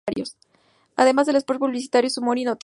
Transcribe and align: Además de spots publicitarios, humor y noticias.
Además 0.95 1.27
de 1.27 1.39
spots 1.39 1.59
publicitarios, 1.59 2.17
humor 2.17 2.39
y 2.39 2.43
noticias. 2.43 2.59